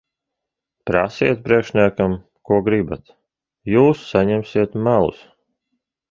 Prasiet 0.89 1.41
priekšniekiem, 1.49 2.15
ko 2.49 2.57
gribat. 2.69 3.11
Jūs 3.73 4.01
saņemsiet 4.13 4.79
melus. 4.89 5.21